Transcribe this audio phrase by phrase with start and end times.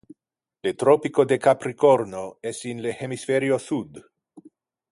[0.67, 4.05] Le tropico de Capricorno es in le hemispherio sud.